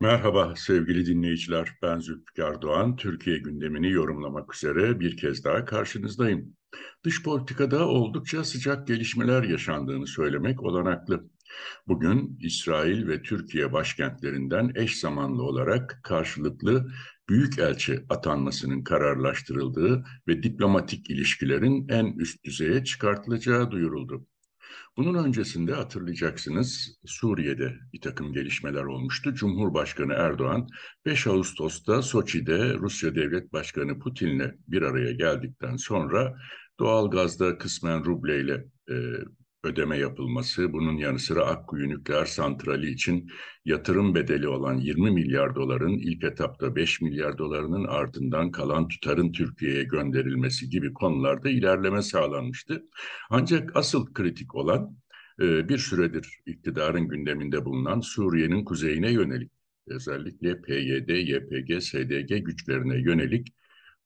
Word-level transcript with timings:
Merhaba 0.00 0.54
sevgili 0.56 1.06
dinleyiciler. 1.06 1.68
Ben 1.82 1.98
Zülfikar 1.98 2.62
Doğan. 2.62 2.96
Türkiye 2.96 3.38
gündemini 3.38 3.90
yorumlamak 3.90 4.54
üzere 4.54 5.00
bir 5.00 5.16
kez 5.16 5.44
daha 5.44 5.64
karşınızdayım. 5.64 6.56
Dış 7.04 7.22
politikada 7.22 7.88
oldukça 7.88 8.44
sıcak 8.44 8.86
gelişmeler 8.86 9.42
yaşandığını 9.42 10.06
söylemek 10.06 10.62
olanaklı. 10.62 11.30
Bugün 11.86 12.38
İsrail 12.40 13.08
ve 13.08 13.22
Türkiye 13.22 13.72
başkentlerinden 13.72 14.72
eş 14.74 15.00
zamanlı 15.00 15.42
olarak 15.42 16.00
karşılıklı 16.02 16.92
büyükelçi 17.28 18.04
atanmasının 18.08 18.84
kararlaştırıldığı 18.84 20.04
ve 20.28 20.42
diplomatik 20.42 21.10
ilişkilerin 21.10 21.88
en 21.88 22.18
üst 22.18 22.44
düzeye 22.44 22.84
çıkartılacağı 22.84 23.70
duyuruldu. 23.70 24.26
Bunun 24.96 25.24
öncesinde 25.24 25.74
hatırlayacaksınız 25.74 26.98
Suriye'de 27.06 27.74
bir 27.92 28.00
takım 28.00 28.32
gelişmeler 28.32 28.84
olmuştu. 28.84 29.34
Cumhurbaşkanı 29.34 30.12
Erdoğan 30.12 30.68
5 31.06 31.26
Ağustos'ta 31.26 32.02
Soçi'de 32.02 32.74
Rusya 32.74 33.14
Devlet 33.14 33.52
Başkanı 33.52 33.98
Putin'le 33.98 34.54
bir 34.68 34.82
araya 34.82 35.12
geldikten 35.12 35.76
sonra 35.76 36.36
doğalgazda 36.80 37.58
kısmen 37.58 38.04
rubleyle 38.04 38.64
e, 38.90 38.94
ödeme 39.66 39.98
yapılması, 39.98 40.72
bunun 40.72 40.96
yanı 40.96 41.18
sıra 41.18 41.46
Akkuyu 41.46 41.88
Nükleer 41.88 42.24
Santrali 42.24 42.90
için 42.90 43.30
yatırım 43.64 44.14
bedeli 44.14 44.48
olan 44.48 44.78
20 44.78 45.10
milyar 45.10 45.54
doların 45.54 45.98
ilk 45.98 46.24
etapta 46.24 46.76
5 46.76 47.00
milyar 47.00 47.38
dolarının 47.38 47.84
ardından 47.84 48.50
kalan 48.50 48.88
tutarın 48.88 49.32
Türkiye'ye 49.32 49.84
gönderilmesi 49.84 50.70
gibi 50.70 50.92
konularda 50.92 51.50
ilerleme 51.50 52.02
sağlanmıştı. 52.02 52.82
Ancak 53.30 53.76
asıl 53.76 54.12
kritik 54.14 54.54
olan 54.54 54.96
e, 55.40 55.68
bir 55.68 55.78
süredir 55.78 56.40
iktidarın 56.46 57.08
gündeminde 57.08 57.64
bulunan 57.64 58.00
Suriye'nin 58.00 58.64
kuzeyine 58.64 59.12
yönelik 59.12 59.52
özellikle 59.86 60.60
PYD, 60.60 61.08
YPG, 61.08 61.82
SDG 61.82 62.44
güçlerine 62.44 62.96
yönelik 63.00 63.54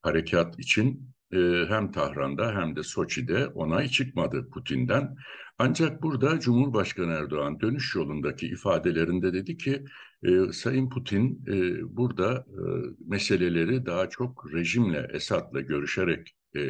harekat 0.02 0.58
için 0.58 1.10
e, 1.32 1.38
hem 1.68 1.92
Tahran'da 1.92 2.54
hem 2.54 2.76
de 2.76 2.82
Soçi'de 2.82 3.46
onay 3.46 3.88
çıkmadı 3.88 4.48
Putin'den. 4.50 5.16
Ancak 5.58 6.02
burada 6.02 6.40
Cumhurbaşkanı 6.40 7.12
Erdoğan 7.12 7.60
dönüş 7.60 7.94
yolundaki 7.94 8.46
ifadelerinde 8.46 9.32
dedi 9.32 9.56
ki 9.56 9.84
e, 10.22 10.52
Sayın 10.52 10.88
Putin 10.88 11.44
e, 11.48 11.80
burada 11.96 12.46
e, 12.48 12.62
meseleleri 13.06 13.86
daha 13.86 14.08
çok 14.08 14.52
rejimle, 14.54 15.08
Esad'la 15.12 15.60
görüşerek 15.60 16.36
e, 16.56 16.60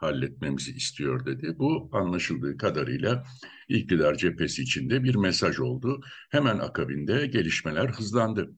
halletmemizi 0.00 0.72
istiyor 0.72 1.26
dedi. 1.26 1.54
Bu 1.58 1.90
anlaşıldığı 1.92 2.56
kadarıyla 2.56 3.24
iktidar 3.68 4.14
cephesi 4.14 4.62
içinde 4.62 5.04
bir 5.04 5.14
mesaj 5.14 5.60
oldu. 5.60 6.00
Hemen 6.30 6.58
akabinde 6.58 7.26
gelişmeler 7.26 7.88
hızlandı. 7.88 8.50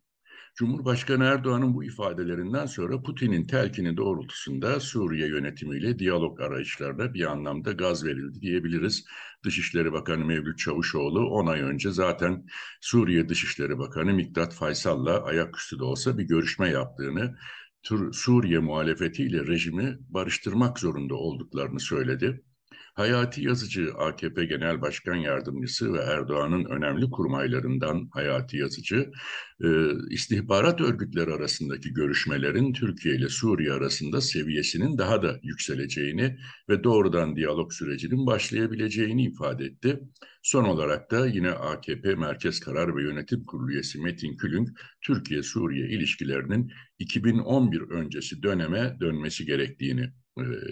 Cumhurbaşkanı 0.55 1.25
Erdoğan'ın 1.25 1.75
bu 1.75 1.85
ifadelerinden 1.85 2.67
sonra 2.67 3.03
Putin'in 3.03 3.45
telkini 3.45 3.97
doğrultusunda 3.97 4.81
Suriye 4.81 5.29
yönetimiyle 5.29 5.99
diyalog 5.99 6.41
arayışlarına 6.41 7.15
bir 7.15 7.31
anlamda 7.31 7.73
gaz 7.73 8.05
verildi 8.05 8.41
diyebiliriz. 8.41 9.05
Dışişleri 9.45 9.93
Bakanı 9.93 10.25
Mevlüt 10.25 10.59
Çavuşoğlu 10.59 11.27
10 11.27 11.47
ay 11.47 11.61
önce 11.61 11.91
zaten 11.91 12.47
Suriye 12.81 13.29
Dışişleri 13.29 13.79
Bakanı 13.79 14.13
Miktat 14.13 14.55
Faysal'la 14.55 15.25
ayaküstü 15.25 15.79
de 15.79 15.85
olsa 15.85 16.19
bir 16.19 16.25
görüşme 16.25 16.71
yaptığını, 16.71 17.37
Suriye 18.13 18.59
muhalefetiyle 18.59 19.47
rejimi 19.47 19.99
barıştırmak 20.09 20.79
zorunda 20.79 21.15
olduklarını 21.15 21.81
söyledi. 21.81 22.45
Hayati 22.95 23.45
Yazıcı 23.45 23.95
AKP 23.99 24.45
Genel 24.45 24.81
Başkan 24.81 25.15
Yardımcısı 25.15 25.93
ve 25.93 25.99
Erdoğan'ın 25.99 26.65
önemli 26.65 27.11
kurmaylarından 27.11 28.09
Hayati 28.13 28.57
Yazıcı, 28.57 29.11
e, 29.65 29.69
istihbarat 30.11 30.81
örgütleri 30.81 31.33
arasındaki 31.33 31.93
görüşmelerin 31.93 32.73
Türkiye 32.73 33.15
ile 33.15 33.29
Suriye 33.29 33.73
arasında 33.73 34.21
seviyesinin 34.21 34.99
daha 34.99 35.23
da 35.23 35.39
yükseleceğini 35.43 36.39
ve 36.69 36.85
doğrudan 36.85 37.37
diyalog 37.37 37.73
sürecinin 37.73 38.27
başlayabileceğini 38.27 39.25
ifade 39.25 39.65
etti. 39.65 40.01
Son 40.43 40.65
olarak 40.65 41.11
da 41.11 41.27
yine 41.27 41.51
AKP 41.51 42.15
Merkez 42.15 42.61
Karar 42.61 42.97
ve 42.97 43.03
Yönetim 43.03 43.45
Kurulu 43.45 43.73
üyesi 43.73 44.01
Metin 44.01 44.37
Külünk, 44.37 44.69
Türkiye-Suriye 45.01 45.89
ilişkilerinin 45.89 46.73
2011 46.99 47.81
öncesi 47.81 48.43
döneme 48.43 48.97
dönmesi 49.01 49.47
gerektiğini 49.47 50.13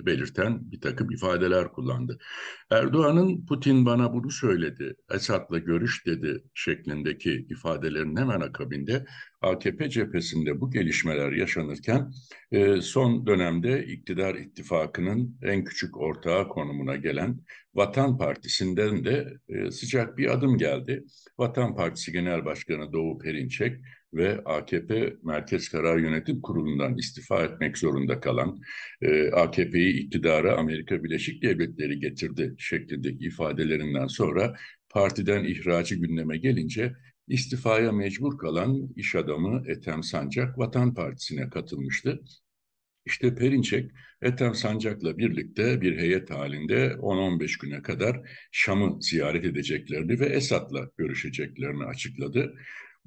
belirten 0.07 0.73
bir 0.73 0.81
takım 0.81 1.11
ifadeler 1.11 1.73
kullandı. 1.73 2.19
Erdoğan'ın 2.71 3.47
Putin 3.47 3.87
bana 3.87 4.13
bunu 4.13 4.31
söyledi, 4.31 4.97
Esad'la 5.11 5.59
görüş 5.59 6.07
dedi 6.07 6.45
şeklindeki 6.55 7.47
ifadelerin 7.51 8.17
hemen 8.17 8.41
akabinde 8.41 9.07
AKP 9.41 9.91
cephesinde 9.91 10.61
bu 10.61 10.71
gelişmeler 10.71 11.33
yaşanırken 11.33 12.13
e, 12.53 12.81
son 12.81 13.27
dönemde 13.27 13.87
iktidar 13.87 14.35
ittifakının 14.35 15.39
en 15.43 15.65
küçük 15.65 15.97
ortağı 15.97 16.49
konumuna 16.49 16.97
gelen 16.97 17.41
Vatan 17.75 18.19
Partisi'nden 18.19 19.05
de 19.05 19.27
e, 19.49 19.71
sıcak 19.71 20.19
bir 20.19 20.31
adım 20.31 20.59
geldi. 20.59 21.05
Vatan 21.39 21.77
Partisi 21.77 22.13
Genel 22.13 22.45
Başkanı 22.45 22.93
Doğu 22.93 23.19
Perinçek 23.19 23.77
ve 24.15 24.41
AKP 24.45 25.17
Merkez 25.23 25.69
Karar 25.69 25.99
Yönetim 25.99 26.41
Kurulu'ndan 26.41 26.97
istifa 26.97 27.45
etmek 27.45 27.79
zorunda 27.79 28.21
kalan 28.21 28.61
e, 29.03 29.31
AKP'yi 29.31 29.93
iktidara 29.93 30.57
Amerika 30.57 31.05
Birleşik 31.05 31.43
Devletleri 31.43 32.01
getirdi 32.01 32.55
şeklindeki 32.59 33.25
ifadelerinden 33.25 34.07
sonra 34.07 34.55
partiden 34.89 35.45
ihracı 35.45 35.95
gündeme 35.95 36.39
gelince 36.39 36.93
istifaya 37.31 37.93
mecbur 37.93 38.39
kalan 38.39 38.89
iş 38.97 39.15
adamı 39.15 39.63
Ethem 39.67 40.03
Sancak 40.03 40.59
Vatan 40.59 40.95
Partisi'ne 40.95 41.51
katılmıştı. 41.51 42.21
İşte 43.07 43.35
Perinçek 43.35 43.91
Ethem 44.23 44.55
Sancak'la 44.55 45.19
birlikte 45.19 45.81
bir 45.81 45.99
heyet 45.99 46.31
halinde 46.31 46.97
10-15 47.01 47.61
güne 47.63 47.83
kadar 47.83 48.21
Şam'ı 48.53 49.03
ziyaret 49.03 49.45
edeceklerini 49.45 50.21
ve 50.21 50.27
Esad'la 50.27 50.91
görüşeceklerini 50.97 51.85
açıkladı. 51.85 52.55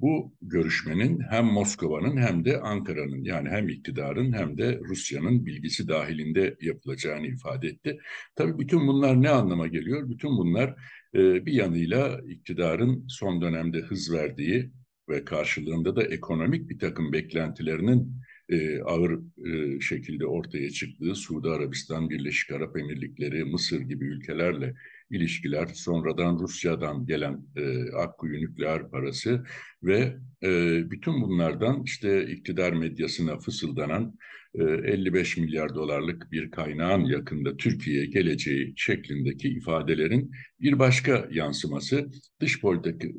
Bu 0.00 0.34
görüşmenin 0.42 1.20
hem 1.30 1.44
Moskova'nın 1.44 2.16
hem 2.16 2.44
de 2.44 2.60
Ankara'nın 2.60 3.24
yani 3.24 3.48
hem 3.48 3.68
iktidarın 3.68 4.32
hem 4.32 4.58
de 4.58 4.80
Rusya'nın 4.88 5.46
bilgisi 5.46 5.88
dahilinde 5.88 6.56
yapılacağını 6.60 7.26
ifade 7.26 7.68
etti. 7.68 7.98
Tabii 8.36 8.58
bütün 8.58 8.86
bunlar 8.86 9.22
ne 9.22 9.30
anlama 9.30 9.66
geliyor? 9.66 10.10
Bütün 10.10 10.30
bunlar 10.30 10.70
e, 11.14 11.46
bir 11.46 11.52
yanıyla 11.52 12.20
iktidarın 12.28 13.06
son 13.08 13.42
dönemde 13.42 13.78
hız 13.78 14.12
verdiği 14.12 14.70
ve 15.08 15.24
karşılığında 15.24 15.96
da 15.96 16.02
ekonomik 16.02 16.70
bir 16.70 16.78
takım 16.78 17.12
beklentilerinin 17.12 18.16
e, 18.48 18.80
ağır 18.80 19.20
e, 19.46 19.80
şekilde 19.80 20.26
ortaya 20.26 20.70
çıktığı 20.70 21.14
Suudi 21.14 21.48
Arabistan, 21.48 22.10
Birleşik 22.10 22.50
Arap 22.50 22.76
Emirlikleri, 22.78 23.44
Mısır 23.44 23.80
gibi 23.80 24.04
ülkelerle 24.04 24.74
ilişkiler, 25.14 25.66
sonradan 25.74 26.38
Rusya'dan 26.38 27.06
gelen 27.06 27.46
e, 27.56 27.92
Akkuyu 27.92 28.40
nükleer 28.40 28.90
parası 28.90 29.44
ve 29.82 30.16
e, 30.42 30.50
bütün 30.90 31.22
bunlardan 31.22 31.82
işte 31.84 32.26
iktidar 32.26 32.72
medyasına 32.72 33.38
fısıldanan 33.38 34.18
e, 34.54 34.62
55 34.62 35.36
milyar 35.36 35.74
dolarlık 35.74 36.32
bir 36.32 36.50
kaynağın 36.50 37.04
yakında 37.04 37.56
Türkiye'ye 37.56 38.06
geleceği 38.06 38.74
şeklindeki 38.76 39.48
ifadelerin 39.48 40.30
bir 40.60 40.78
başka 40.78 41.28
yansıması 41.30 42.10
dış 42.40 42.60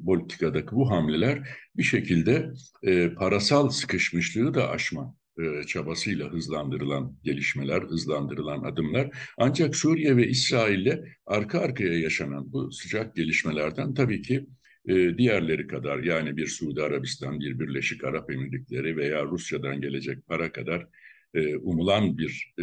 politikadaki 0.06 0.72
bu 0.72 0.92
hamleler 0.92 1.50
bir 1.78 1.84
şekilde 1.84 2.52
e, 2.84 3.10
parasal 3.10 3.70
sıkışmışlığı 3.70 4.54
da 4.54 4.70
aşma 4.70 5.16
e, 5.40 5.64
çabasıyla 5.64 6.32
hızlandırılan 6.32 7.18
gelişmeler, 7.24 7.82
hızlandırılan 7.82 8.64
adımlar. 8.64 9.10
Ancak 9.38 9.76
Suriye 9.76 10.18
ve 10.18 10.28
İsrail'le 10.28 11.04
arka 11.26 11.60
arkaya 11.60 12.00
yaşanan 12.00 12.54
bu 12.54 12.72
sıcak 12.72 13.16
gelişmelerden 13.16 13.94
tabii 13.94 14.22
ki 14.22 14.46
e, 14.88 15.18
diğerleri 15.18 15.68
kadar 15.68 16.00
yani 16.00 16.38
bir 16.38 16.48
Suudi 16.48 16.82
Arabistan, 16.82 17.40
bir 17.40 17.60
Birleşik 17.60 18.04
Arap 18.04 18.32
Emirlikleri 18.32 18.98
veya 18.98 19.26
Rusya'dan 19.26 19.82
gelecek 19.82 20.28
para 20.28 20.52
kadar 20.52 20.88
e, 21.34 21.56
umulan 21.56 22.18
bir 22.18 22.54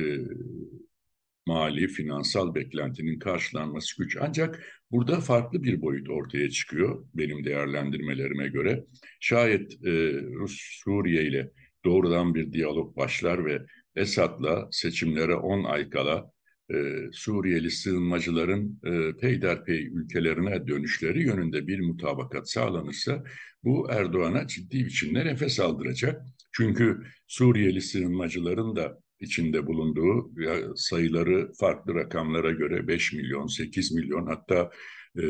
mali, 1.46 1.88
finansal 1.88 2.54
beklentinin 2.54 3.18
karşılanması 3.18 4.02
güç. 4.02 4.16
Ancak 4.20 4.82
burada 4.90 5.20
farklı 5.20 5.62
bir 5.62 5.82
boyut 5.82 6.10
ortaya 6.10 6.50
çıkıyor 6.50 7.06
benim 7.14 7.44
değerlendirmelerime 7.44 8.48
göre. 8.48 8.84
Şayet 9.20 9.72
Rus 10.34 10.58
Suriye 10.84 11.24
ile 11.24 11.50
doğrudan 11.84 12.34
bir 12.34 12.52
diyalog 12.52 12.96
başlar 12.96 13.44
ve 13.44 13.62
Esad'la 13.96 14.68
seçimlere 14.70 15.34
10 15.34 15.64
ay 15.64 15.90
kala 15.90 16.32
e, 16.70 16.74
Suriyeli 17.12 17.70
sığınmacıların 17.70 18.80
e, 18.84 19.16
peyderpey 19.16 19.86
ülkelerine 19.86 20.68
dönüşleri 20.68 21.22
yönünde 21.22 21.66
bir 21.66 21.80
mutabakat 21.80 22.50
sağlanırsa 22.50 23.24
bu 23.64 23.90
Erdoğan'a 23.90 24.46
ciddi 24.46 24.84
biçimde 24.84 25.24
nefes 25.24 25.60
aldıracak. 25.60 26.22
Çünkü 26.52 27.02
Suriyeli 27.26 27.80
sığınmacıların 27.80 28.76
da 28.76 28.98
içinde 29.20 29.66
bulunduğu 29.66 30.32
sayıları 30.76 31.52
farklı 31.60 31.94
rakamlara 31.94 32.50
göre 32.50 32.88
5 32.88 33.12
milyon, 33.12 33.46
8 33.46 33.92
milyon 33.92 34.26
hatta 34.26 34.70
e, 35.18 35.24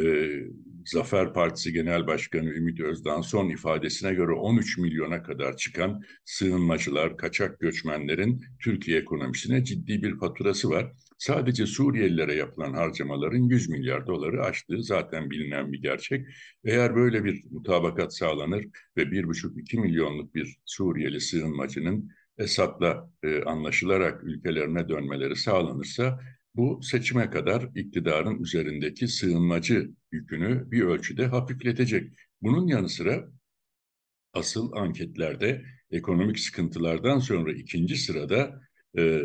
Zafer 0.84 1.32
Partisi 1.32 1.73
Genel 1.73 2.06
Başkanı 2.06 2.50
Ümit 2.50 2.81
Özdağ 2.81 3.23
son 3.23 3.49
ifadesine 3.49 4.14
göre 4.14 4.32
13 4.32 4.79
milyona 4.79 5.23
kadar 5.23 5.56
çıkan 5.56 6.02
sığınmacılar, 6.25 7.17
kaçak 7.17 7.61
göçmenlerin 7.61 8.44
Türkiye 8.64 8.99
ekonomisine 9.00 9.64
ciddi 9.64 10.02
bir 10.02 10.19
faturası 10.19 10.70
var. 10.70 10.93
Sadece 11.19 11.67
Suriyelilere 11.67 12.34
yapılan 12.34 12.73
harcamaların 12.75 13.43
100 13.43 13.69
milyar 13.69 14.06
doları 14.06 14.44
aştığı 14.44 14.82
zaten 14.82 15.31
bilinen 15.31 15.73
bir 15.73 15.82
gerçek. 15.82 16.26
Eğer 16.64 16.96
böyle 16.96 17.25
bir 17.25 17.44
mutabakat 17.50 18.17
sağlanır 18.17 18.64
ve 18.96 19.02
1,5-2 19.02 19.81
milyonluk 19.81 20.34
bir 20.34 20.56
Suriyeli 20.64 21.20
sığınmacının 21.20 22.11
Esad'la 22.38 23.11
e, 23.23 23.43
anlaşılarak 23.43 24.25
ülkelerine 24.25 24.88
dönmeleri 24.88 25.37
sağlanırsa 25.37 26.20
bu 26.55 26.83
seçime 26.83 27.31
kadar 27.31 27.69
iktidarın 27.75 28.43
üzerindeki 28.43 29.09
sığınmacı 29.09 29.91
yükünü 30.13 30.71
bir 30.71 30.83
ölçüde 30.83 31.27
hafifletecek. 31.27 32.13
Bunun 32.43 32.67
yanı 32.67 32.89
sıra 32.89 33.29
asıl 34.33 34.73
anketlerde 34.73 35.65
ekonomik 35.91 36.39
sıkıntılardan 36.39 37.19
sonra 37.19 37.53
ikinci 37.53 37.97
sırada 37.97 38.61
e, 38.99 39.23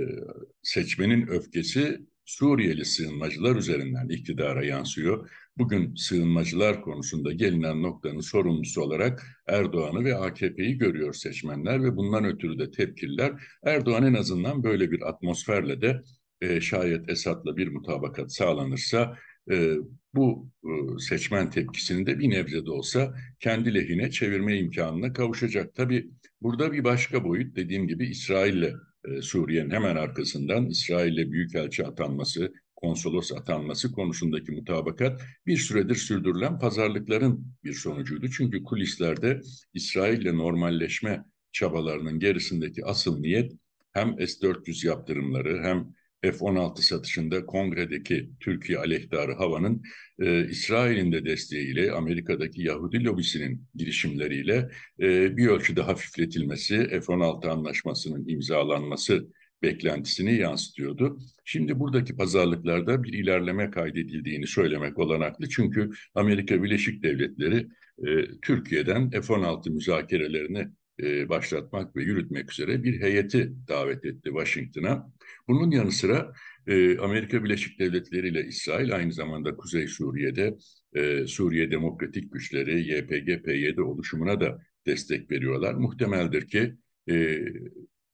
seçmenin 0.64 1.28
öfkesi 1.28 2.08
Suriyeli 2.28 2.86
sığınmacılar 2.86 3.56
üzerinden 3.56 4.10
iktidara 4.10 4.66
yansıyor. 4.66 5.30
Bugün 5.58 5.96
sığınmacılar 5.96 6.82
konusunda 6.82 7.32
gelinen 7.32 7.84
noktanın 7.84 8.20
sorumlusu 8.20 8.82
olarak 8.82 9.24
Erdoğan'ı 9.48 10.04
ve 10.04 10.16
AKP'yi 10.16 10.78
görüyor 10.78 11.14
seçmenler 11.14 11.84
ve 11.84 11.96
bundan 11.96 12.26
ötürü 12.26 12.60
de 12.60 12.72
tepkililer. 12.72 13.34
Erdoğan 13.64 14.04
en 14.04 14.14
azından 14.14 14.64
böyle 14.64 14.92
bir 14.92 15.10
atmosferle 15.10 15.82
de 15.82 16.04
e, 16.42 16.62
şayet 16.62 17.10
Esad'la 17.10 17.57
bir 17.57 17.68
mutabakat 17.68 18.34
sağlanırsa 18.34 19.18
e, 19.51 19.75
bu 20.13 20.50
e, 20.63 21.00
seçmen 21.00 21.50
tepkisini 21.50 22.06
de 22.06 22.19
bir 22.19 22.30
nebze 22.30 22.66
de 22.66 22.72
olsa 22.72 23.16
kendi 23.39 23.74
lehine 23.75 24.12
çevirme 24.12 24.57
imkanına 24.57 25.13
kavuşacak. 25.13 25.75
Tabii 25.75 26.10
burada 26.42 26.72
bir 26.72 26.84
başka 26.84 27.24
boyut 27.24 27.56
dediğim 27.56 27.88
gibi 27.88 28.07
İsrail'le 28.07 28.74
e, 29.06 29.22
Suriye'nin 29.22 29.69
hemen 29.69 29.95
arkasından 29.95 30.66
İsrail'le 30.66 31.31
büyükelçi 31.31 31.86
atanması, 31.86 32.54
konsolos 32.75 33.31
atanması 33.31 33.92
konusundaki 33.92 34.51
mutabakat 34.51 35.22
bir 35.45 35.57
süredir 35.57 35.95
sürdürülen 35.95 36.60
pazarlıkların 36.60 37.54
bir 37.63 37.74
sonucuydu. 37.74 38.30
Çünkü 38.30 38.63
kulislerde 38.63 39.42
İsrail'le 39.74 40.38
normalleşme 40.38 41.24
çabalarının 41.51 42.19
gerisindeki 42.19 42.86
asıl 42.86 43.19
niyet 43.19 43.51
hem 43.94 44.28
S-400 44.28 44.88
yaptırımları 44.88 45.63
hem 45.63 45.94
F-16 46.32 46.82
satışında 46.82 47.46
kongredeki 47.46 48.30
Türkiye 48.40 48.78
aleyhtarı 48.80 49.34
havanın 49.34 49.84
e, 50.20 50.50
İsrail'in 50.50 51.12
de 51.12 51.26
desteğiyle 51.26 51.92
Amerika'daki 51.92 52.62
Yahudi 52.62 53.04
lobisinin 53.04 53.66
girişimleriyle 53.76 54.70
e, 55.00 55.38
bir 55.38 55.48
ölçüde 55.48 55.82
hafifletilmesi, 55.82 56.88
F-16 56.90 57.50
anlaşmasının 57.50 58.28
imzalanması 58.28 59.28
beklentisini 59.62 60.36
yansıtıyordu. 60.36 61.20
Şimdi 61.46 61.80
buradaki 61.80 62.16
pazarlıklarda 62.16 63.04
bir 63.04 63.14
ilerleme 63.14 63.72
kaydedildiğini 63.72 64.48
söylemek 64.48 65.00
olanaklı. 65.00 65.50
Çünkü 65.50 65.92
Amerika 66.16 66.64
Birleşik 66.64 67.04
Devletleri 67.04 67.68
e, 68.08 68.40
Türkiye'den 68.42 69.10
F-16 69.10 69.70
müzakerelerini 69.70 70.68
e, 71.04 71.30
başlatmak 71.30 71.96
ve 71.96 72.04
yürütmek 72.04 72.52
üzere 72.52 72.84
bir 72.84 73.02
heyeti 73.02 73.54
davet 73.68 74.06
etti 74.06 74.30
Washington'a. 74.30 75.14
Bunun 75.48 75.72
yanı 75.72 75.92
sıra 75.92 76.34
e, 76.68 76.98
Amerika 76.98 77.44
Birleşik 77.44 77.80
Devletleri 77.80 78.28
ile 78.28 78.46
İsrail 78.46 78.96
aynı 78.96 79.14
zamanda 79.14 79.56
Kuzey 79.56 79.88
Suriye'de 79.88 80.58
e, 80.94 81.28
Suriye 81.28 81.72
Demokratik 81.72 82.34
Güçleri 82.34 82.82
YPG-PYD 82.82 83.82
oluşumuna 83.82 84.42
da 84.42 84.62
destek 84.86 85.32
veriyorlar. 85.32 85.74
Muhtemeldir 85.74 86.48
ki 86.48 86.76
e, 87.10 87.40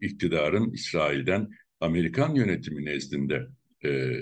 iktidarın 0.01 0.71
İsrail'den 0.71 1.50
Amerikan 1.79 2.36
yönetimi 2.36 2.86
nezdinde 2.86 3.47
e, 3.86 4.19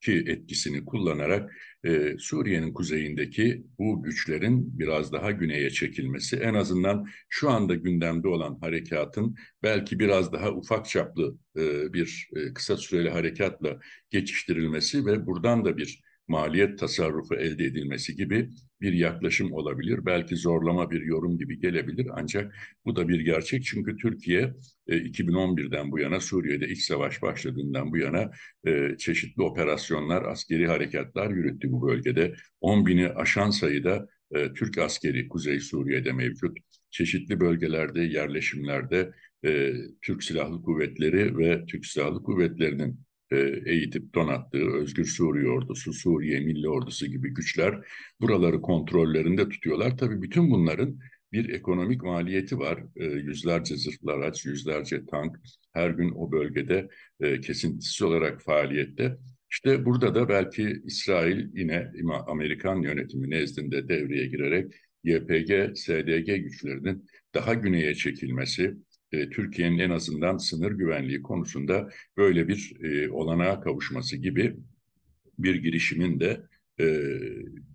ki 0.00 0.24
etkisini 0.26 0.84
kullanarak 0.84 1.52
e, 1.84 2.16
Suriye'nin 2.18 2.72
kuzeyindeki 2.72 3.64
bu 3.78 4.02
güçlerin 4.02 4.78
biraz 4.78 5.12
daha 5.12 5.30
güneye 5.30 5.70
çekilmesi, 5.70 6.36
en 6.36 6.54
azından 6.54 7.06
şu 7.28 7.50
anda 7.50 7.74
gündemde 7.74 8.28
olan 8.28 8.58
harekatın 8.60 9.36
belki 9.62 9.98
biraz 9.98 10.32
daha 10.32 10.50
ufak 10.50 10.88
çaplı 10.88 11.38
e, 11.56 11.92
bir 11.92 12.28
e, 12.36 12.52
kısa 12.54 12.76
süreli 12.76 13.10
harekatla 13.10 13.78
geçiştirilmesi 14.10 15.06
ve 15.06 15.26
buradan 15.26 15.64
da 15.64 15.76
bir 15.76 16.00
maliyet 16.28 16.78
tasarrufu 16.78 17.34
elde 17.34 17.64
edilmesi 17.64 18.16
gibi 18.16 18.50
bir 18.80 18.92
yaklaşım 18.92 19.52
olabilir. 19.52 20.06
Belki 20.06 20.36
zorlama 20.36 20.90
bir 20.90 21.02
yorum 21.02 21.38
gibi 21.38 21.60
gelebilir 21.60 22.06
ancak 22.12 22.54
bu 22.84 22.96
da 22.96 23.08
bir 23.08 23.20
gerçek. 23.20 23.64
Çünkü 23.64 23.96
Türkiye 23.96 24.54
2011'den 24.88 25.88
e, 25.88 25.90
bu 25.90 25.98
yana 25.98 26.20
Suriye'de 26.20 26.68
iç 26.68 26.82
savaş 26.82 27.22
başladığından 27.22 27.92
bu 27.92 27.96
yana 27.96 28.30
e, 28.66 28.96
çeşitli 28.98 29.42
operasyonlar, 29.42 30.24
askeri 30.24 30.66
harekatlar 30.66 31.30
yürüttü 31.30 31.72
bu 31.72 31.88
bölgede. 31.88 32.34
10 32.60 32.86
bini 32.86 33.08
aşan 33.08 33.50
sayıda 33.50 34.08
e, 34.34 34.52
Türk 34.52 34.78
askeri 34.78 35.28
Kuzey 35.28 35.60
Suriye'de 35.60 36.12
mevcut. 36.12 36.58
Çeşitli 36.90 37.40
bölgelerde, 37.40 38.00
yerleşimlerde 38.00 39.12
Türk 40.02 40.22
Silahlı 40.22 40.62
Kuvvetleri 40.62 41.38
ve 41.38 41.66
Türk 41.66 41.86
Silahlı 41.86 42.22
Kuvvetleri'nin 42.22 43.05
e, 43.30 43.36
eğitip 43.66 44.14
donattığı 44.14 44.70
Özgür 44.72 45.04
Suriye 45.04 45.50
Ordusu, 45.50 45.92
Suriye 45.92 46.40
Milli 46.40 46.68
Ordusu 46.68 47.06
gibi 47.06 47.34
güçler 47.34 47.74
buraları 48.20 48.60
kontrollerinde 48.60 49.48
tutuyorlar. 49.48 49.98
Tabii 49.98 50.22
bütün 50.22 50.50
bunların 50.50 50.98
bir 51.32 51.48
ekonomik 51.48 52.02
maliyeti 52.02 52.58
var. 52.58 52.84
E, 52.96 53.04
yüzlerce 53.04 53.76
zırhlı 53.76 54.12
araç, 54.12 54.44
yüzlerce 54.44 55.06
tank 55.06 55.36
her 55.72 55.90
gün 55.90 56.10
o 56.16 56.32
bölgede 56.32 56.88
e, 57.20 57.40
kesintisiz 57.40 58.02
olarak 58.02 58.42
faaliyette. 58.42 59.18
İşte 59.50 59.84
burada 59.84 60.14
da 60.14 60.28
belki 60.28 60.82
İsrail 60.84 61.48
yine 61.54 61.92
Amerikan 62.26 62.82
yönetimi 62.82 63.30
nezdinde 63.30 63.88
devreye 63.88 64.26
girerek 64.26 64.72
YPG, 65.04 65.76
SDG 65.76 66.26
güçlerinin 66.26 67.06
daha 67.34 67.54
güneye 67.54 67.94
çekilmesi, 67.94 68.74
e, 69.16 69.30
Türkiye'nin 69.30 69.78
en 69.78 69.90
azından 69.90 70.36
sınır 70.36 70.72
güvenliği 70.72 71.22
konusunda 71.22 71.88
böyle 72.16 72.48
bir 72.48 72.76
e, 72.82 73.10
olanağa 73.10 73.60
kavuşması 73.60 74.16
gibi 74.16 74.56
bir 75.38 75.54
girişimin 75.54 76.20
de 76.20 76.40
e, 76.80 76.86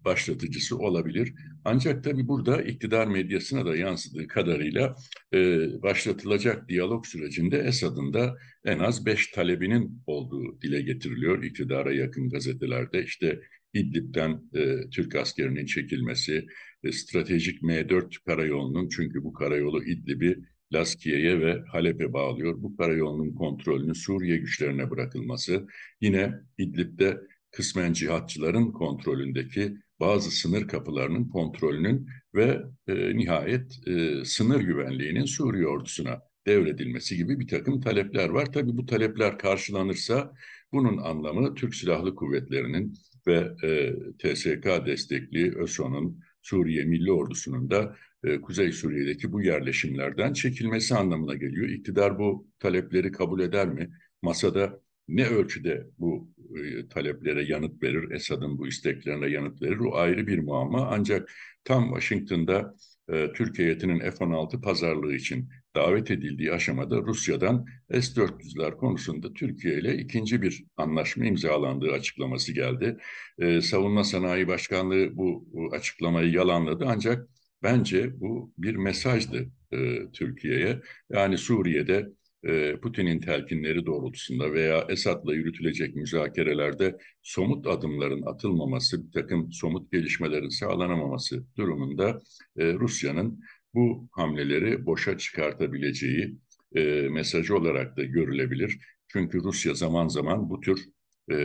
başlatıcısı 0.06 0.78
olabilir. 0.78 1.34
Ancak 1.66 2.04
tabii 2.04 2.28
burada 2.28 2.62
iktidar 2.62 3.08
medyasına 3.08 3.66
da 3.66 3.76
yansıdığı 3.76 4.28
kadarıyla 4.28 4.96
e, 5.34 5.68
başlatılacak 5.82 6.70
diyalog 6.70 7.06
sürecinde 7.06 7.58
Esad'ın 7.58 8.14
da 8.14 8.38
en 8.66 8.80
az 8.80 9.06
beş 9.06 9.28
talebinin 9.28 10.02
olduğu 10.06 10.62
dile 10.62 10.82
getiriliyor 10.82 11.44
iktidara 11.44 11.94
yakın 11.94 12.30
gazetelerde. 12.30 13.04
İşte 13.04 13.40
İdlib'den 13.74 14.42
e, 14.54 14.90
Türk 14.90 15.16
askerinin 15.16 15.66
çekilmesi, 15.66 16.46
e, 16.84 16.92
stratejik 16.92 17.62
M4 17.62 18.26
karayolunun 18.26 18.90
çünkü 18.90 19.24
bu 19.24 19.34
karayolu 19.34 19.84
İdlib'i 19.84 20.40
Laskiye'ye 20.74 21.40
ve 21.40 21.62
Halep'e 21.72 22.14
bağlıyor. 22.14 22.62
Bu 22.64 22.78
karayolunun 22.78 23.36
kontrolünü 23.36 23.96
Suriye 23.96 24.38
güçlerine 24.38 24.90
bırakılması, 24.90 25.68
yine 26.02 26.34
İdlib'de 26.58 27.18
kısmen 27.52 27.94
cihatçıların 27.94 28.72
kontrolündeki 28.72 29.78
bazı 30.00 30.32
sınır 30.32 30.68
kapılarının 30.68 31.30
kontrolünün 31.30 32.08
ve 32.36 32.62
e, 32.88 33.18
nihayet 33.18 33.88
e, 33.88 34.26
sınır 34.26 34.62
güvenliğinin 34.62 35.26
Suriye 35.26 35.68
ordusuna 35.68 36.22
devredilmesi 36.48 37.18
gibi 37.18 37.40
bir 37.40 37.48
takım 37.48 37.82
talepler 37.82 38.30
var. 38.30 38.54
Tabii 38.54 38.78
bu 38.78 38.86
talepler 38.86 39.38
karşılanırsa 39.38 40.34
bunun 40.74 40.98
anlamı 40.98 41.56
Türk 41.56 41.76
Silahlı 41.76 42.16
Kuvvetleri'nin 42.16 42.94
ve 43.28 43.52
e, 43.64 43.94
TSK 44.18 44.86
destekli 44.86 45.56
ÖSO'nun 45.56 46.20
Suriye 46.42 46.84
Milli 46.86 47.12
Ordusu'nun 47.12 47.70
da 47.72 47.96
e, 48.24 48.42
Kuzey 48.42 48.72
Suriye'deki 48.72 49.32
bu 49.32 49.42
yerleşimlerden 49.42 50.34
çekilmesi 50.34 50.96
anlamına 50.96 51.36
geliyor. 51.36 51.70
İktidar 51.70 52.20
bu 52.20 52.48
talepleri 52.60 53.12
kabul 53.12 53.40
eder 53.40 53.68
mi? 53.68 53.90
Masada 54.22 54.82
ne 55.08 55.26
ölçüde 55.26 55.88
bu 56.00 56.30
e, 56.58 56.88
taleplere 56.88 57.44
yanıt 57.44 57.84
verir, 57.84 58.12
Esad'ın 58.12 58.58
bu 58.58 58.68
isteklerine 58.68 59.28
yanıt 59.30 59.62
verir 59.62 59.78
o 59.78 59.96
ayrı 59.96 60.28
bir 60.28 60.40
muamma. 60.40 60.88
Ancak 60.92 61.32
tam 61.64 61.86
Washington'da 61.86 62.76
e, 63.10 63.32
Türkiye 63.34 63.68
heyetinin 63.68 64.00
F-16 64.00 64.62
pazarlığı 64.62 65.16
için 65.16 65.50
davet 65.76 66.12
edildiği 66.12 66.52
aşamada 66.52 66.98
Rusya'dan 66.98 67.66
S-400'ler 67.92 68.78
konusunda 68.78 69.34
Türkiye 69.34 69.80
ile 69.80 69.98
ikinci 69.98 70.42
bir 70.42 70.64
anlaşma 70.78 71.26
imzalandığı 71.26 71.92
açıklaması 71.92 72.54
geldi. 72.54 72.98
E, 73.40 73.62
Savunma 73.62 74.04
Sanayi 74.04 74.48
Başkanlığı 74.48 75.18
bu, 75.18 75.48
bu 75.54 75.76
açıklamayı 75.76 76.32
yalanladı 76.32 76.86
ancak 76.88 77.28
Bence 77.64 78.20
bu 78.20 78.54
bir 78.58 78.76
mesajdı 78.76 79.52
e, 79.72 80.12
Türkiye'ye. 80.14 80.82
Yani 81.10 81.38
Suriye'de 81.38 82.10
e, 82.44 82.76
Putin'in 82.76 83.20
telkinleri 83.20 83.86
doğrultusunda 83.86 84.54
veya 84.54 84.86
Esad'la 84.90 85.34
yürütülecek 85.34 85.96
müzakerelerde 85.96 86.98
somut 87.22 87.68
adımların 87.68 88.22
atılmaması, 88.22 89.08
bir 89.08 89.12
takım 89.12 89.52
somut 89.52 89.92
gelişmelerin 89.92 90.50
sağlanamaması 90.50 91.44
durumunda 91.58 92.22
e, 92.58 92.74
Rusya'nın 92.74 93.44
bu 93.74 94.10
hamleleri 94.12 94.86
boşa 94.86 95.18
çıkartabileceği 95.18 96.38
e, 96.76 96.82
mesajı 97.10 97.56
olarak 97.56 97.98
da 97.98 98.04
görülebilir. 98.04 98.78
Çünkü 99.08 99.44
Rusya 99.44 99.74
zaman 99.74 100.08
zaman 100.08 100.50
bu 100.50 100.60
tür 100.60 100.86
e, 101.30 101.36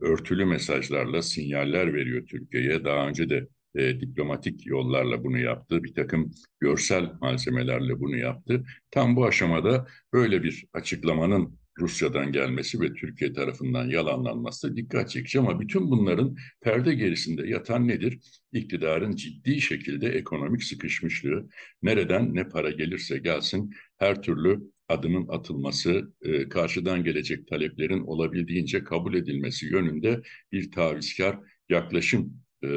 örtülü 0.00 0.44
mesajlarla 0.44 1.22
sinyaller 1.22 1.94
veriyor 1.94 2.26
Türkiye'ye. 2.26 2.84
Daha 2.84 3.08
önce 3.08 3.30
de 3.30 3.48
e, 3.74 4.00
diplomatik 4.00 4.66
yollarla 4.66 5.24
bunu 5.24 5.38
yaptı, 5.38 5.84
bir 5.84 5.94
takım 5.94 6.30
görsel 6.60 7.12
malzemelerle 7.20 8.00
bunu 8.00 8.16
yaptı. 8.16 8.64
Tam 8.90 9.16
bu 9.16 9.26
aşamada 9.26 9.86
böyle 10.12 10.42
bir 10.42 10.66
açıklamanın 10.72 11.58
Rusya'dan 11.78 12.32
gelmesi 12.32 12.80
ve 12.80 12.94
Türkiye 12.94 13.32
tarafından 13.32 13.88
yalanlanması 13.88 14.76
dikkat 14.76 15.10
çekici 15.10 15.38
ama 15.38 15.60
bütün 15.60 15.90
bunların 15.90 16.36
perde 16.60 16.94
gerisinde 16.94 17.46
yatan 17.46 17.88
nedir? 17.88 18.18
İktidarın 18.52 19.16
ciddi 19.16 19.60
şekilde 19.60 20.08
ekonomik 20.08 20.62
sıkışmışlığı, 20.62 21.48
nereden 21.82 22.34
ne 22.34 22.48
para 22.48 22.70
gelirse 22.70 23.18
gelsin 23.18 23.74
her 23.96 24.22
türlü 24.22 24.60
adımın 24.88 25.28
atılması, 25.28 26.12
e, 26.22 26.48
karşıdan 26.48 27.04
gelecek 27.04 27.48
taleplerin 27.48 28.00
olabildiğince 28.00 28.84
kabul 28.84 29.14
edilmesi 29.14 29.66
yönünde 29.66 30.22
bir 30.52 30.70
tavizkar 30.70 31.38
yaklaşım 31.68 32.42
e, 32.64 32.68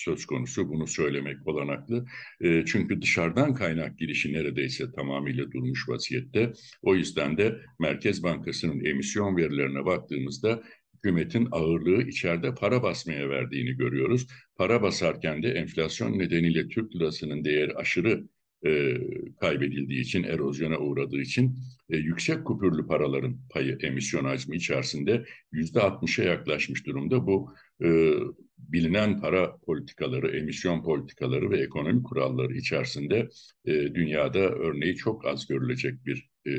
söz 0.00 0.26
konusu. 0.26 0.68
Bunu 0.68 0.86
söylemek 0.86 1.48
olanaklı. 1.48 2.06
E, 2.40 2.64
çünkü 2.66 3.02
dışarıdan 3.02 3.54
kaynak 3.54 3.98
girişi 3.98 4.32
neredeyse 4.32 4.92
tamamıyla 4.92 5.52
durmuş 5.52 5.88
vaziyette. 5.88 6.52
O 6.82 6.94
yüzden 6.94 7.38
de 7.38 7.60
Merkez 7.80 8.22
Bankası'nın 8.22 8.84
emisyon 8.84 9.36
verilerine 9.36 9.84
baktığımızda 9.84 10.62
hükümetin 10.94 11.48
ağırlığı 11.52 12.02
içeride 12.02 12.54
para 12.54 12.82
basmaya 12.82 13.28
verdiğini 13.28 13.76
görüyoruz. 13.76 14.26
Para 14.56 14.82
basarken 14.82 15.42
de 15.42 15.48
enflasyon 15.48 16.18
nedeniyle 16.18 16.68
Türk 16.68 16.96
lirasının 16.96 17.44
değeri 17.44 17.74
aşırı 17.74 18.24
e, 18.66 18.94
kaybedildiği 19.40 20.00
için, 20.00 20.22
erozyona 20.22 20.78
uğradığı 20.78 21.20
için 21.20 21.58
e, 21.90 21.96
yüksek 21.96 22.44
kupürlü 22.44 22.86
paraların 22.86 23.36
payı 23.50 23.78
emisyon 23.82 24.24
hacmi 24.24 24.56
içerisinde 24.56 25.24
yüzde 25.52 25.80
altmışa 25.80 26.22
yaklaşmış 26.22 26.86
durumda. 26.86 27.26
Bu 27.26 27.54
e, 27.84 28.12
bilinen 28.58 29.20
para 29.20 29.56
politikaları, 29.56 30.36
emisyon 30.36 30.82
politikaları 30.82 31.50
ve 31.50 31.60
ekonomi 31.60 32.02
kuralları 32.02 32.56
içerisinde 32.56 33.28
e, 33.64 33.72
dünyada 33.72 34.38
örneği 34.38 34.96
çok 34.96 35.26
az 35.26 35.46
görülecek 35.46 36.06
bir 36.06 36.29
e, 36.46 36.52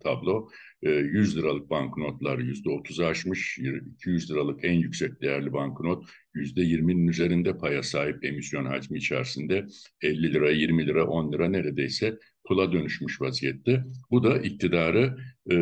tablo. 0.00 0.48
E, 0.82 0.90
100 0.90 1.36
liralık 1.36 1.70
banknotlar 1.70 2.38
yüzde 2.38 2.68
30'u 2.68 3.06
aşmış, 3.06 3.58
200 3.96 4.30
liralık 4.30 4.64
en 4.64 4.72
yüksek 4.72 5.22
değerli 5.22 5.52
banknot 5.52 6.04
yüzde 6.34 6.60
20'nin 6.60 7.08
üzerinde 7.08 7.58
paya 7.58 7.82
sahip 7.82 8.24
emisyon 8.24 8.64
hacmi 8.64 8.98
içerisinde 8.98 9.66
50 10.02 10.32
lira, 10.32 10.50
20 10.50 10.86
lira, 10.86 11.06
10 11.06 11.32
lira 11.32 11.48
neredeyse 11.48 12.18
pula 12.48 12.72
dönüşmüş 12.72 13.20
vaziyette. 13.20 13.84
Bu 14.10 14.24
da 14.24 14.38
iktidarı 14.38 15.16
e, 15.50 15.56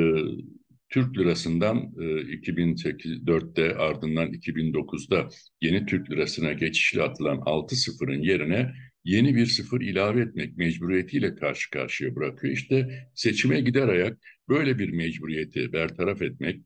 Türk 0.88 1.18
lirasından 1.18 1.76
e, 1.76 2.04
2004'te 2.04 3.74
ardından 3.76 4.32
2009'da 4.32 5.28
yeni 5.60 5.86
Türk 5.86 6.10
lirasına 6.10 6.52
geçişle 6.52 7.02
atılan 7.02 7.42
6 7.46 7.76
sıfırın 7.76 8.22
yerine 8.22 8.72
yeni 9.06 9.34
bir 9.34 9.46
sıfır 9.46 9.80
ilave 9.80 10.20
etmek 10.20 10.56
mecburiyetiyle 10.56 11.34
karşı 11.34 11.70
karşıya 11.70 12.16
bırakıyor. 12.16 12.54
İşte 12.54 13.08
seçime 13.14 13.60
gider 13.60 13.88
ayak 13.88 14.18
böyle 14.48 14.78
bir 14.78 14.90
mecburiyeti 14.90 15.72
bertaraf 15.72 16.22
etmek, 16.22 16.60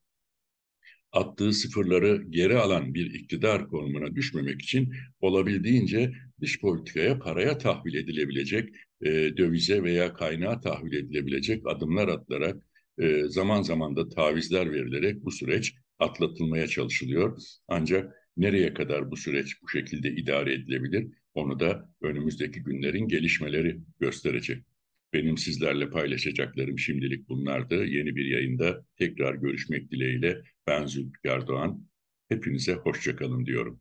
attığı 1.12 1.52
sıfırları 1.52 2.22
geri 2.30 2.56
alan 2.56 2.94
bir 2.94 3.14
iktidar 3.14 3.68
konumuna 3.68 4.14
düşmemek 4.14 4.62
için 4.62 4.92
olabildiğince 5.20 6.12
dış 6.40 6.60
politikaya 6.60 7.18
paraya 7.18 7.58
tahvil 7.58 7.94
edilebilecek, 7.94 8.74
e, 9.02 9.10
dövize 9.36 9.82
veya 9.82 10.14
kaynağa 10.14 10.60
tahvil 10.60 10.92
edilebilecek 10.92 11.62
adımlar 11.66 12.08
atılarak 12.08 12.62
e, 12.98 13.24
zaman 13.28 13.62
zaman 13.62 13.96
da 13.96 14.08
tavizler 14.08 14.72
verilerek 14.72 15.24
bu 15.24 15.30
süreç 15.30 15.74
atlatılmaya 15.98 16.66
çalışılıyor. 16.66 17.38
Ancak 17.68 18.14
nereye 18.36 18.74
kadar 18.74 19.10
bu 19.10 19.16
süreç 19.16 19.62
bu 19.62 19.68
şekilde 19.68 20.10
idare 20.10 20.54
edilebilir 20.54 21.06
onu 21.34 21.60
da 21.60 21.94
önümüzdeki 22.02 22.62
günlerin 22.62 23.08
gelişmeleri 23.08 23.80
gösterecek. 24.00 24.64
Benim 25.12 25.38
sizlerle 25.38 25.90
paylaşacaklarım 25.90 26.78
şimdilik 26.78 27.28
bunlardı. 27.28 27.84
Yeni 27.84 28.16
bir 28.16 28.24
yayında 28.24 28.86
tekrar 28.96 29.34
görüşmek 29.34 29.90
dileğiyle 29.90 30.42
ben 30.66 30.86
Zülfikar 30.86 31.46
Doğan. 31.46 31.86
Hepinize 32.28 32.74
hoşçakalın 32.74 33.46
diyorum. 33.46 33.80